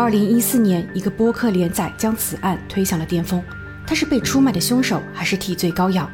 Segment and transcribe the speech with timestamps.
[0.00, 3.44] 二零一四年，一个播客连载将此案推向了巅峰。
[3.86, 6.10] 他是被出卖的凶手，还是替罪羔羊？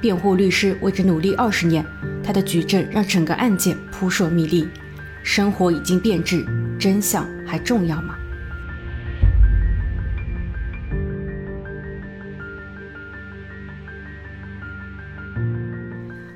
[0.00, 1.84] 辩护律师为之努力二十年，
[2.24, 4.66] 他的举证让整个案件扑朔迷离。
[5.22, 6.46] 生活已经变质，
[6.80, 8.16] 真相还重要吗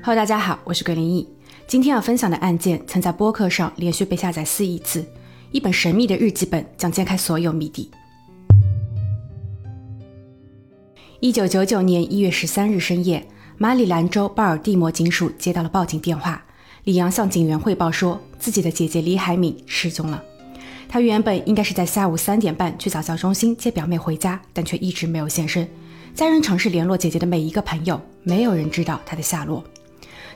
[0.03, 1.27] ？Hello，大家好，我是桂林义。
[1.65, 5.03] 今天要分享的案件，曾在播客上连续被下载四亿次。
[5.51, 7.91] 一本神秘的日记本将揭开所有谜底。
[11.19, 16.41] 一九九九年一月十三日深夜，马里兰州巴尔的摩警署接到了报警电话，
[16.85, 20.23] 李阳向警员汇报说，自己的姐姐李海敏失踪了。
[20.87, 25.67] 他原本应该是在下午三点半去早教中心接表妹回家，但却一直没有现身。
[26.15, 29.61] 家人尝试联络姐姐的每一个朋友，没有人知道她的下落。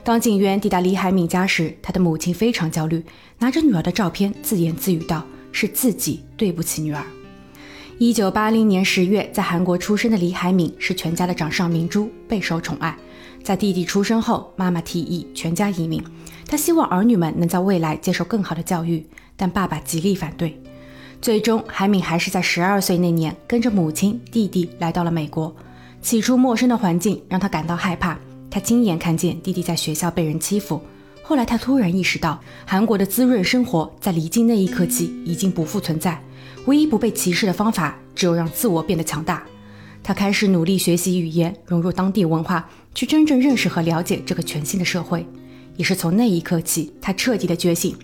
[0.06, 3.04] 当警员抵达李海敏家时，他的母亲非常焦虑，
[3.40, 7.04] 拿着女儿的照片，自言自语道：“是自己对不起女儿。”
[7.98, 12.96] 一九八零年十月，在韩国出生的李海敏是全家的掌上明珠，备受宠爱。
[13.42, 16.00] 在弟弟出生后，妈妈提议全家移民，
[16.46, 19.04] 她希望儿女们能在未来接受更好的教育，
[19.36, 20.56] 但爸爸极力反对。
[21.20, 25.52] 最终，海敏还是在十二岁那年跟着母亲、弟弟来到了美国。
[26.00, 28.16] 起初，陌生的环境让他感到害怕。
[28.56, 30.80] 他亲眼看见弟弟在学校被人欺负，
[31.22, 36.18] 后来他突然意识到，韩国的滋润生活在离境那一刻起已经不复存在，
[36.64, 39.44] 唯一不被歧视的方法只有让自我变得强大。
[40.02, 45.26] 他开始努力学习语言，融入当地文化，去真正认识和了解这个全新的社会。
[45.76, 47.94] 也是从那一刻起，他彻底的觉醒，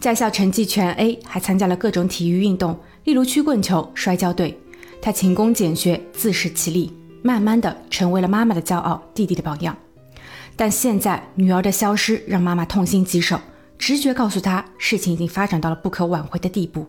[0.00, 4.58] 在校成绩全 A，还参加了各种体育运动，例如曲棍球、摔跤队。
[5.00, 9.76] 他勤工俭学，自食其力，慢慢的成为了妈妈的骄傲，弟弟的榜样。
[10.56, 13.40] 但现在女儿的消失让妈妈痛心疾首，
[13.78, 16.86] 直觉告诉她事情已经发展到了不可挽回的地步。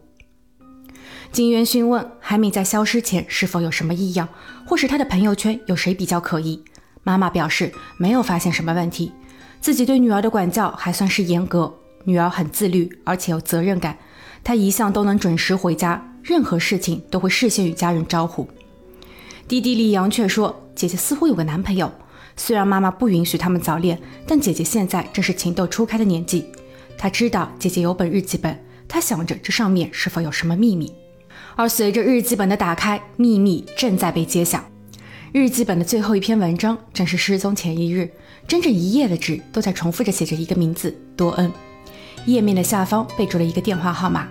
[1.32, 4.30] 警员询问海敏在消失前是否有什么异样，
[4.66, 6.64] 或是她的朋友圈有谁比较可疑。
[7.04, 9.12] 妈妈表示没有发现什么问题，
[9.60, 11.74] 自己对女儿的管教还算是严格，
[12.04, 13.98] 女儿很自律而且有责任感，
[14.44, 18.48] 她一向都能准时回家，任何事情都会事先与家人招呼。
[19.48, 21.92] 弟弟李阳却说，姐姐似乎有个男朋友。
[22.38, 26.46] 虽然妈妈不允许他们早恋，但姐姐现在正是情窦初开的年纪。
[26.98, 28.58] 她知道姐姐有本日记本，
[28.88, 30.94] 她想着这上面是否有什么秘密。
[31.56, 34.64] 而随着日记本的打开，秘密正在被揭晓。
[35.32, 38.10] 日记本的最后一篇文章正是失踪前一日，
[38.48, 41.52] 整整一页的纸都在重复着写着一个名字多恩。
[42.26, 44.28] 页面的下方备注了一个电话号码，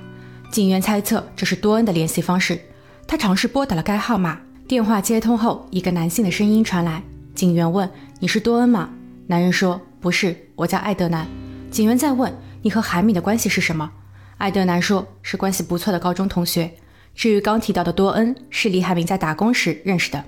[0.51, 2.59] 警员猜测这是多恩的联系方式。
[3.07, 7.03] 他尝试拨打了该号码，电话接通后，一个男性的声音传来。
[7.35, 7.91] 警员问
[8.21, 8.91] ：“你是多恩吗？”
[9.27, 11.27] 男人说：“不是，我叫艾德南。”
[11.71, 13.91] 警员再问：“你和海米的关系是什么？”
[14.39, 16.71] 艾德南说：“是关系不错的高中同学。”
[17.15, 20.25] 至于刚提到的多恩，是李海明在打工时认识的。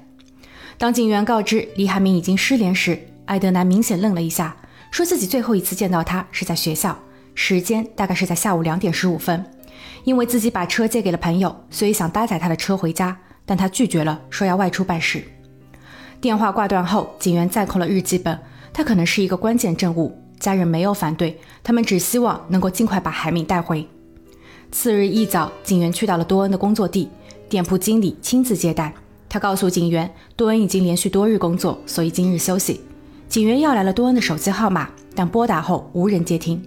[0.78, 4.56] 当警员告知李海明已经失联时，艾德南明显愣了一下，
[4.90, 6.98] 说自己最后一次见到他是在学校，
[7.34, 9.44] 时间大概是在下午两点十五分。
[10.04, 15.24] 因为自己把车借给了朋友，所以想搭载他的车回家，但他拒绝了，说要外出办事。
[16.20, 18.38] 电话挂断后，警员再扣了日记本，
[18.72, 20.16] 他可能是一个关键证物。
[20.38, 23.86] 家人没有反对，他们只希望能够尽快把海敏带回。
[24.70, 27.08] 次日一早，警员去到了多恩的工作地，
[27.48, 28.92] 店铺经理亲自接待。
[29.28, 32.80] 他告诉警员，多恩已经连续多日工作，所以今日休息。
[33.28, 36.62] 警员要来了多恩的手机号码，但拨打后无人接听。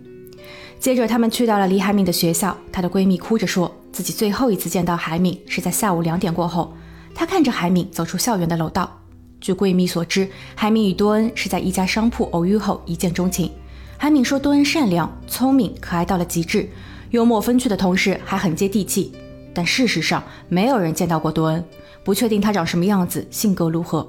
[0.80, 6.74] 接着，他们去到了李海敏的学校，她的闺蜜哭着说自己最后一次见到海敏是在下午两点过后，
[7.14, 8.99] 她看着海敏走出校园的楼道。
[9.42, 13.52] 据闺蜜所知，海敏与多恩是在一家商铺偶遇后一见钟情。
[13.98, 16.70] 海敏说多恩善良、聪明、可爱到了极致，
[17.12, 19.12] 幽默风趣的同时还很接地气。
[19.54, 21.64] 但事实上，没有人见到过多恩，
[22.04, 24.08] 不确定他长什么样子、性格如何。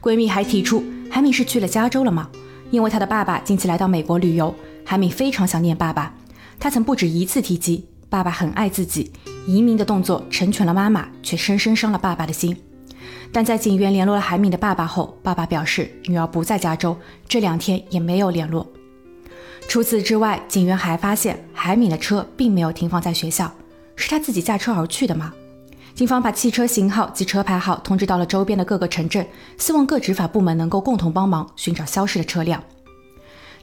[0.00, 2.30] 闺蜜还提出，海敏是去了加州了吗？
[2.70, 4.54] 因为她的爸爸近期来到美国旅游，
[4.84, 6.14] 海敏非常想念爸爸。
[6.58, 9.10] 她曾不止一次提及，爸爸很爱自己，
[9.46, 12.56] 移民的动作成全了妈妈，却深深伤了爸爸的心。
[13.32, 16.96] 但在警员联络了海敏的爸爸后，爸爸表示女儿不在加州，
[17.28, 18.66] 这两天也没有联络。
[19.68, 23.52] 除此之外，警员还发现海敏的车并没有停放在学校，
[23.94, 25.32] 是他自己驾车而去的吗？
[25.94, 29.26] 警方把汽车型号及车牌号通知到了周边的各个城镇，
[29.58, 32.62] 希望各执法部门能够共同帮忙寻找消失的车辆。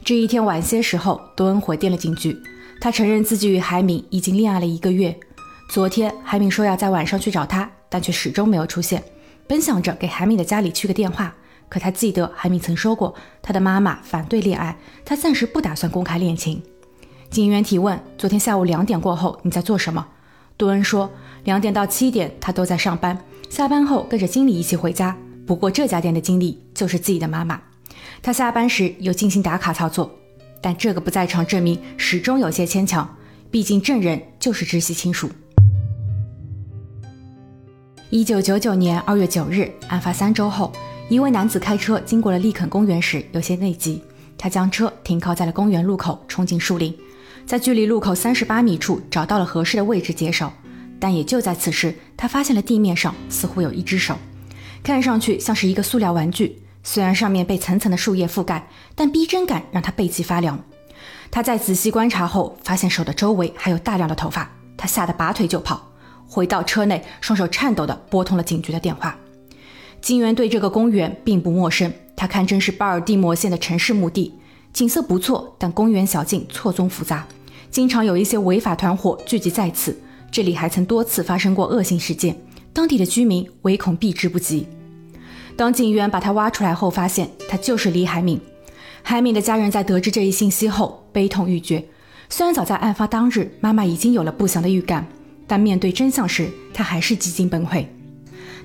[0.05, 2.37] 这一天晚些时候，多恩回电了警局，
[2.79, 5.17] 他承认自己与海敏已经恋爱了一个月。
[5.69, 9.03] 昨天，海敏说要在晚上去找他，但却始终没有出现。
[9.47, 11.33] 本想着给海敏的家里去个电话，
[11.69, 16.61] 可他记得海敏曾说过，他的妈妈反对恋爱，他暂时不打算公开恋情。
[17.29, 20.05] 警员提问：昨天下午两点过后你在做什么？
[20.57, 21.09] 杜恩说：
[21.43, 23.17] 两点到七点他都在上班，
[23.49, 25.15] 下班后跟着经理一起回家。
[25.45, 27.61] 不过这家店的经理就是自己的妈妈，
[28.21, 30.11] 他下班时又进行打卡操作，
[30.61, 33.15] 但这个不在场证明始终有些牵强，
[33.49, 35.29] 毕竟证人就是直系亲属。
[38.09, 40.71] 一九九九年二月九日，案发三周后，
[41.09, 44.01] 一位男子开车经过了利肯公园时有些内急，
[44.37, 46.97] 他将车停靠在了公园路口，冲进树林，
[47.45, 50.49] 在距离路口三十八米处找到了合适的位置解手，
[51.01, 54.17] 但也就在此时，他发现了地面上似乎有一只手。
[54.81, 60.57] 看上去像是一个塑料玩具，虽然上面被层层的树叶覆盖，但逼真感让他背脊发凉。
[61.29, 65.91] 他在仔细观察后，发现手的周围还有大量的头发，他吓得拔腿就跑，
[66.27, 69.17] 回到车内，双手颤抖地拨通了警局的电话。
[70.01, 74.33] 警员对这个公园并不陌生，他堪称是巴尔的摩县的城市墓地，
[74.71, 77.25] 景色不错，但公园小径错综复杂，
[77.71, 79.97] 经常有一些违法团伙聚集在此，
[80.29, 82.35] 这里还曾多次发生过恶性事件，
[82.71, 84.67] 当地的居民唯恐避之不及。
[85.55, 88.39] 当警员把他挖出来后，发现他就是李海敏。
[89.01, 91.83] 海敏的家人在得知这一信息后悲痛欲绝。
[92.29, 95.07] 虽然早在案发当日，妈妈已经有了不祥的预感，
[95.47, 97.85] 但面对真相时，他还是几近崩溃。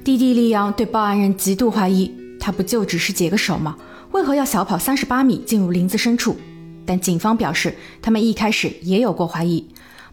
[0.05, 3.77] 弟弟李阳对报案人极度怀疑，他不就只是解个手吗？
[4.11, 6.37] 为何要小跑三十八米进入林子深处？
[6.85, 9.65] 但警方表示，他们一开始也有过怀疑。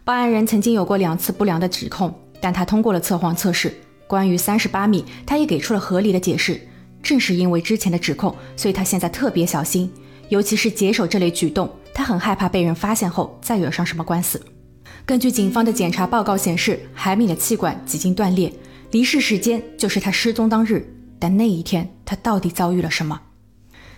[0.04, 3.74] 报案人曾经有过两次不良的指控，但他通过了测谎测试。
[4.06, 6.60] 关于三十八米，他也给出了合理的解释。
[7.02, 9.90] 正是因为之前的指控，所以他现在特别小心，
[10.28, 14.40] 尤其是解手这类举动，他很害怕被人发现后再惹上什么官司。
[15.04, 18.52] 根据警方的检查报告显示，海敏的气管几经断裂，
[18.92, 20.88] 离世时间就是他失踪当日。
[21.18, 23.20] 但那一天，他到底遭遇了什么？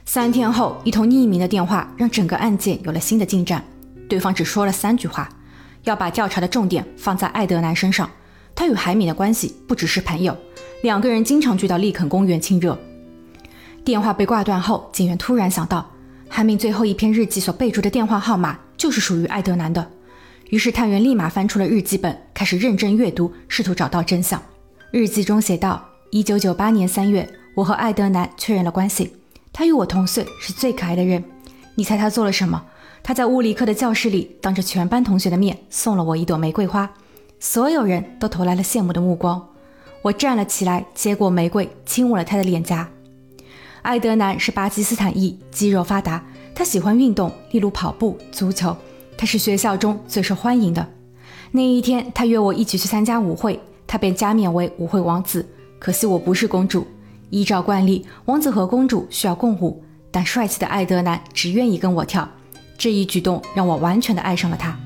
[0.04, 3.62] 三天后，一通匿名的电话让整个案件有了新的进展。
[4.08, 5.28] 对方只说了三句话，
[5.84, 8.10] 要把调查的重点放在艾德南身上。
[8.54, 10.37] 他与海敏的关系不只是朋友，
[10.82, 12.78] 两个人经常聚到利肯公园亲热。
[13.84, 15.88] 电话被挂断后，警员突然想到，
[16.28, 19.88] 海敏最后一篇日记所备注的电话号码就是属于艾德南的。
[20.52, 24.40] 于是探员立马翻出了日记本，开始认真阅读，试图找到真相。
[24.90, 29.16] 日记中写道：一九九八年三月，我和艾德南确认了关系。
[29.50, 31.25] 他与我同岁，是最可爱的人。
[31.75, 32.62] 你猜他做了什么？
[33.02, 36.93] 他在物理课的教室里，当着全班同学的面送了我一朵玫瑰花，
[37.40, 39.49] 所有人都投来了羡慕的目光。
[40.02, 42.87] 我站了起来，接过玫瑰，亲吻了他的脸颊。
[43.81, 46.22] 艾德南是巴基斯坦裔，肌肉发达。
[46.54, 48.76] 他喜欢运动，例如跑步、足球。
[49.23, 50.85] 他是学校中最受欢迎的。
[51.53, 55.47] 那一天，他约我一起去参加舞会，他便加冕为舞会王子。
[55.79, 56.85] 可惜我不是公主。
[57.31, 59.81] 依照惯例，王子和公主需要共舞，
[60.11, 62.29] 但帅气的艾德南只愿意跟我跳。
[62.77, 64.77] 这一举动让我完全的爱上了他。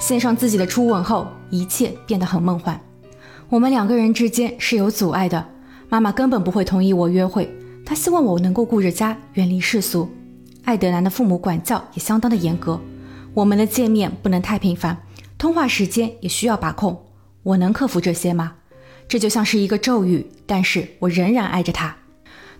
[0.00, 2.80] 献上自己的初吻后，一切变得很梦幻。
[3.50, 5.46] 我们两个人之间是有阻碍的，
[5.90, 7.54] 妈妈根本不会同意我约会。
[7.84, 10.08] 她希望我能够顾着家，远离世俗。
[10.64, 12.80] 艾德南的父母管教也相当的严格，
[13.34, 14.96] 我们的见面不能太频繁，
[15.36, 17.04] 通话时间也需要把控。
[17.42, 18.54] 我能克服这些吗？
[19.08, 21.96] 这就像是一个咒语，但是我仍然爱着他。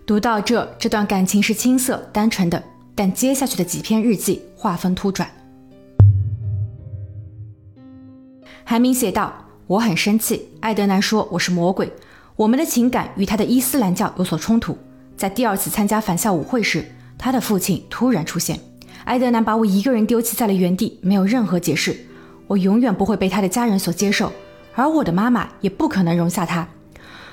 [0.04, 2.60] 读到这，这段感情是青涩单纯的，
[2.92, 5.30] 但接下去的几篇日记画风突转。
[8.64, 9.32] 韩明写道
[9.68, 10.48] ：“我很生气。
[10.58, 11.92] 艾德南说我是魔鬼，
[12.34, 14.76] 我们的情感与他的伊斯兰教有所冲突。”
[15.16, 16.84] 在第二次参加返校舞会时，
[17.16, 18.58] 他的父亲突然出现，
[19.04, 21.94] 埃德南把我一个人丢弃在了原地，没有任何解释。
[22.46, 24.32] 我永远不会被他的家人所接受，
[24.74, 26.66] 而我的妈妈也不可能容下他。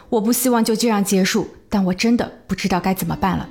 [0.10, 3.48] 我不希望就这样结束，但我真的不知道该怎么办了。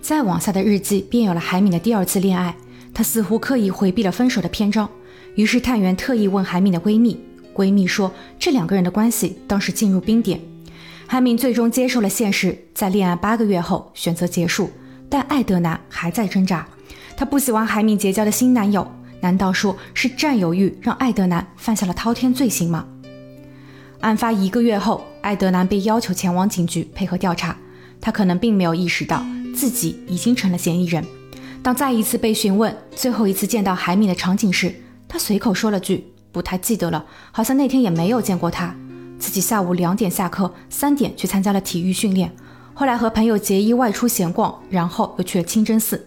[0.00, 2.54] 再往下的日记便有了海敏的第二次恋爱，
[2.92, 4.88] 她似乎刻意回避了分手的篇章。
[5.34, 7.18] 于是探员特意问海敏的闺蜜，
[7.54, 10.40] 闺蜜说这两个人的关系当时进入冰点。
[11.06, 14.70] 海敏最终接受了现实，在恋爱八个月后选择结束，
[15.10, 16.66] 但艾德南还在挣扎。
[17.16, 18.86] 他不喜欢海敏结交的新男友，
[19.20, 22.86] 难道说是占有欲让艾德南犯下了滔天罪行吗？
[24.00, 27.56] 案发一个月后，艾德南被要求前往警局配合调查。
[28.00, 31.02] 他可能并没有意识到自己已经成了嫌疑人。
[31.62, 34.74] 当再一次被询问最后一次见到海敏的场景时，
[35.08, 38.74] 他随口说了句：“不太记得了，好像那天也没有见过他。”
[39.18, 42.30] 自己下午两点下课，三点去参加了体育训练，
[42.74, 46.06] 后来和朋友结衣外出闲逛，然后又去了清真寺。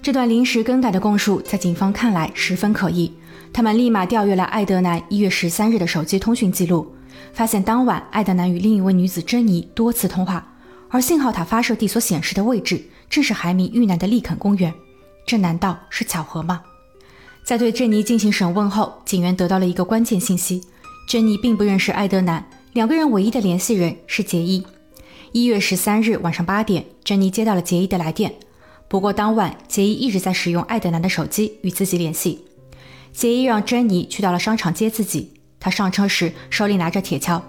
[0.00, 3.12] 这段临时更改的供述在警方看来十分可疑，
[3.52, 6.94] 他们立马调阅了艾德南一月十三日的手机通讯记录，
[7.32, 10.54] 发现当晚艾德南与另一位女子珍妮多次通话，
[10.88, 14.72] 而信号塔发射地所显示的位置正是海米遇难的利肯公园，
[15.26, 16.62] 这难道是巧合吗？
[17.44, 20.62] 在对珍妮进行审问后，警员得到了一个关键信息。
[21.08, 24.62] 珍妮并不认识艾德南，两个人唯一的联系人是杰伊。
[25.32, 28.34] 一月十三日晚上八点，珍妮接到了杰伊的来电。
[28.88, 32.44] 不过当晚，杰伊一直在使用艾德南的手机与自己联系。
[33.12, 35.34] 杰伊让珍妮去到了商场接自己。
[35.60, 37.42] 他上车时手里拿着铁锹，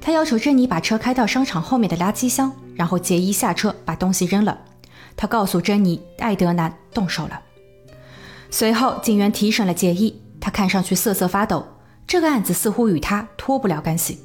[0.00, 4.58] 他要求珍妮把车开到商场后面的垃圾箱，然后杰伊下车把东西扔了。
[5.16, 7.40] 他告诉珍妮，艾德南动手了。
[8.50, 11.64] 随后，警员提审了杰伊，他看上去瑟瑟发抖。
[12.06, 14.18] 这个案子似乎与他脱不了干系。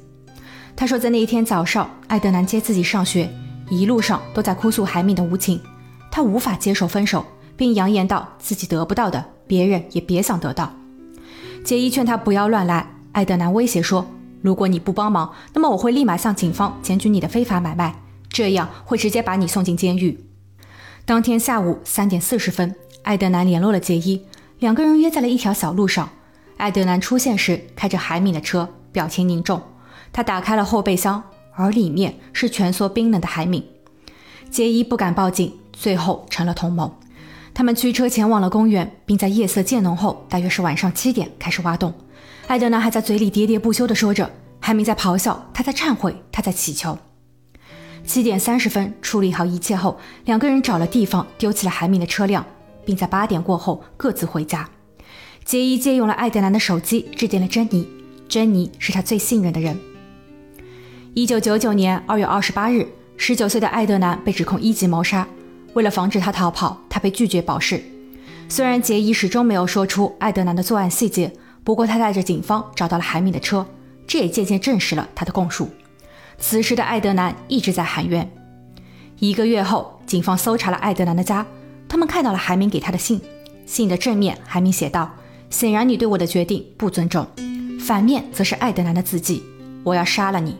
[0.74, 3.30] 他说，在那一天早上，艾德南接自己上学，
[3.70, 5.60] 一路上都在哭诉海敏的无情，
[6.16, 7.26] 他无法接受分手，
[7.58, 10.72] 并扬言道自己得不到的，别人也别想得到。
[11.62, 14.06] 杰伊劝他不要乱来，艾德南威胁说，
[14.40, 17.96] 如果你不帮忙，那么我会立马向警方检举你的非法买卖，
[18.30, 20.18] 这样会直接把你送进监狱。
[21.04, 24.22] 当天下午三点四十分，艾德南联络了杰伊，
[24.60, 26.08] 两个人约在了一条小路上。
[26.56, 29.60] 艾德南出现时，开着海敏的车，表情凝重。
[30.14, 33.62] 他打开了后备箱，而里面是蜷缩冰冷的海敏。
[34.48, 36.92] 杰伊不敢报警，最后成了同谋。
[37.54, 41.94] 他们驱车前往了公园，并在夜色渐浓后，大约是晚上七点开始挖洞。
[42.48, 44.30] 艾德南还在嘴里喋喋不休地说着，
[44.60, 46.98] 海明在咆哮，他在忏悔，他在祈求。
[48.04, 52.44] 七点三十分，处理好一切后，两个人找了地方丢弃了海明的车辆，
[52.84, 54.68] 并在八点过后各自回家。
[55.44, 57.88] 杰伊借用了艾德南的手机，致电了珍妮。
[58.28, 59.78] 珍妮是他最信任的人。
[61.14, 65.26] 一九九九年二月二十八日，十九岁的艾德南被指控一级谋杀。
[65.76, 67.84] 为了防止他逃跑，他被拒绝保释。
[68.48, 71.30] 虽然杰伊始终没有说出艾德南的作案细节，
[71.62, 73.66] 不过他带着警方找到了海敏的车，
[74.06, 75.68] 这也渐渐证实了他的供述。
[76.38, 78.26] 此时的艾德南一直在喊冤。
[79.18, 81.44] 一个月后，警方搜查了艾德南的家，
[81.86, 83.20] 他们看到了海明给他的信。
[83.66, 85.10] 信的正面，海明写道。
[85.50, 87.26] 显然，你对我的决定不尊重。
[87.78, 89.42] 反面则是艾德南的字迹
[89.84, 90.56] ：“我要杀了你。”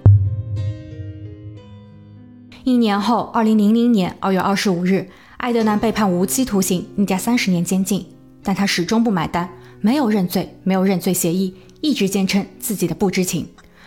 [2.66, 8.04] 一年后，二零零零年二月二十五日，艾德南被判无期徒刑，另加三十年监禁。
[8.42, 9.48] 但他始终不买单，
[9.80, 13.46] 没有认罪，没有认罪协议，一直坚称自己的不知情。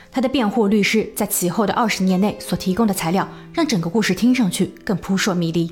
[0.10, 5.70] 他的辩护律师在其后的二十年内所提供的材料，让整个故事听上去更扑朔迷离。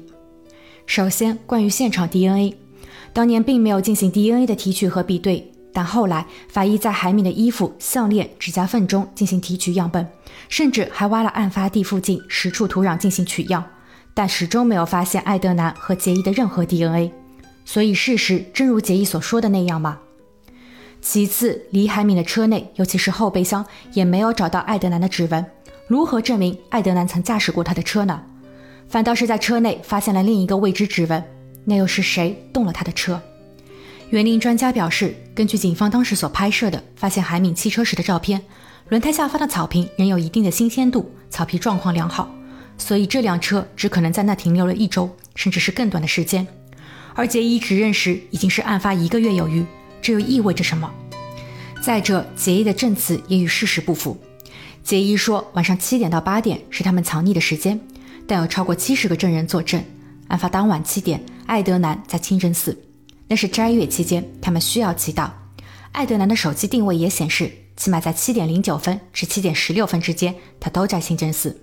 [0.85, 2.57] 首先，关于现场 DNA。
[3.13, 10.07] 当年并没有进行 DNA 的提取和比对，但后来法医在海敏的衣服、项链、指甲缝中进行提取样本，
[10.49, 13.63] 甚至还挖了案发地附近十处土壤进行取样，
[14.15, 17.11] 但始终没有发现艾德南和杰伊的任何 DNA。
[17.63, 19.99] 所以事实真如杰伊所说的那样吗？
[20.99, 25.45] 其次，李海敏的车内，尤其是后备箱，也没有找到艾德南的指纹。
[25.85, 28.19] 如何证明艾德南曾驾驶过他的车呢？
[28.89, 31.23] 反倒是在车内发现了另一个未知指纹。
[31.65, 33.21] 那又是谁动了他的车？
[34.09, 38.41] 园林专家表示，根据警方当时所拍摄的发现海敏汽车时的照片，
[38.87, 42.33] 轮胎下方的草坪仍有一定的新鲜度，草皮状况良好，
[42.77, 46.47] 所以这辆车只可能在那停留了一周，甚至是更短的时间。
[47.15, 49.65] 而杰伊指认时已经是案发一个月有余，
[50.01, 50.89] 这又意味着什么？
[51.81, 54.17] 再者，杰伊的证词也与事实不符。
[54.85, 57.77] 杰伊说晚上七点到八点是他们藏匿的时间，
[58.25, 59.83] 但有超过七十个证人作证，
[60.29, 61.21] 案发当晚七点。
[61.45, 62.77] 艾德南在清真寺，
[63.27, 65.29] 那是斋月期间，他们需要祈祷。
[65.91, 71.59] 艾德南的手机定位也显示，起码在七点零九分至七点十六分之间，他都在清真寺。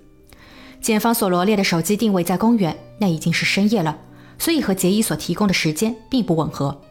[0.80, 3.96] 检方所罗列的手机定位在公园，那已经是深夜了，
[4.38, 6.82] 所以和杰伊所提供的时间并不吻合。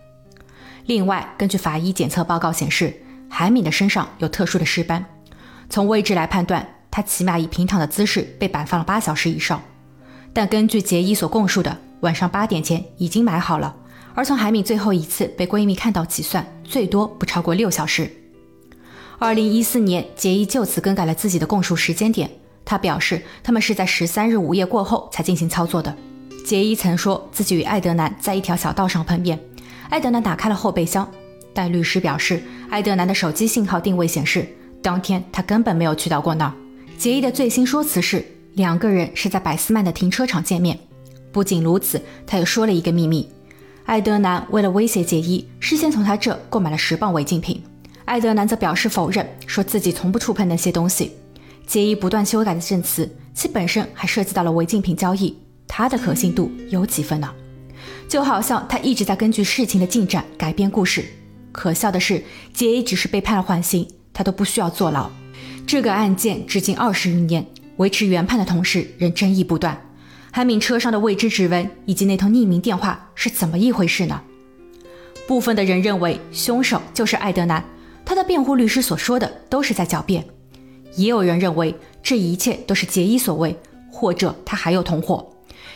[0.85, 5.05] 另外，根据法医检测报告显示，海敏的身上有特殊的尸斑，
[5.69, 9.61] 从位置来判断，他起码以平躺的姿势被摆放了八小时以上。
[10.33, 13.75] 但根据杰伊所供述的，晚上八点前已经买好了，
[14.13, 18.09] 而从海敏最后一次被闺蜜看到起算，最多不超过六小时。
[19.19, 22.29] 二零一四年，杰伊就此更改了自己的供述时间点。
[22.65, 25.95] 他表示，他们是在十三日午夜过后才进行操作的。
[26.45, 29.39] 杰伊曾说自己与艾德南在一条小道上碰面，
[29.89, 31.09] 艾德南打开了后备箱，
[31.53, 34.47] 但律师表示，艾德南的手机信号定位显示，
[34.81, 36.53] 当天他根本没有去到过那儿。
[36.97, 40.77] 杰伊的最新说辞是，两个人是在百思曼的停车场见面。
[41.31, 43.29] 不仅如此，他又说了一个秘密：
[43.85, 47.61] 艾德南为了威胁杰伊，事先从他这购买了十磅违禁品。
[48.05, 51.11] 艾德南则表示否认，说自己从不触碰那些东西。
[51.67, 55.37] 杰伊不断修改的证词，其本身还涉及到了违禁品交易，
[55.67, 57.29] 他的可信度有几分呢？
[58.07, 61.05] 就好像他一直在根据事情的进展改编故事。
[61.51, 62.23] 可笑的是，
[62.53, 65.09] 杰伊只是被判了缓刑，他都不需要坐牢。
[65.67, 67.45] 这个案件至今二十余年，
[67.77, 69.79] 维持原判的同时，仍争议不断。
[70.35, 74.19] 海敏车上的未知指纹以及那通匿名电话是怎么一回事呢？
[75.27, 77.63] 部分的人认为凶手就是艾德南，
[78.03, 80.25] 他的辩护律师所说的都是在狡辩。
[80.95, 83.55] 也有人认为这一切都是杰伊所为，
[83.91, 85.23] 或者他还有同伙，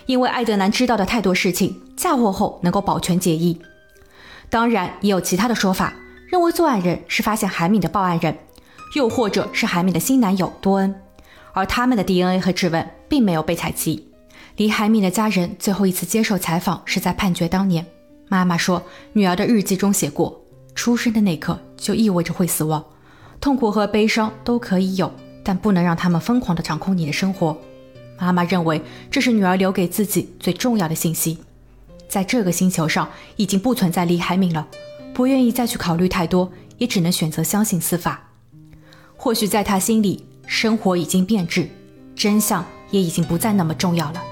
[0.07, 3.61] 因为艾德南知道的太多事情，嫁祸后能够保全杰伊。
[4.49, 5.93] 当然，也有其他的说法，
[6.31, 8.35] 认为作案人是发现海敏的报案人，
[8.95, 10.95] 又或者是海敏的新男友多恩，
[11.53, 14.07] 而他们的 DNA 和指纹并没有被采集。
[14.57, 17.85] 李海敏的家人最后一次接受采访是在判决当年，
[18.27, 18.81] 妈妈说，
[19.13, 20.41] 女儿的日记中写过，
[20.73, 22.83] 出生的那刻就意味着会死亡。
[23.39, 27.55] 痛苦和悲伤都可以有，但不能让他们疯狂地掌控你的生活。
[28.17, 31.37] 妈妈认为这是女儿留给自己最重要的信息。
[32.09, 34.67] 在这个星球上已经不存在李海敏了，
[35.13, 38.27] 不愿意再去考虑太多，也只能选择相信司法。
[39.15, 41.69] 或许在他心里，生活已经变质，
[42.15, 44.23] 真相也已经不再那么重要了。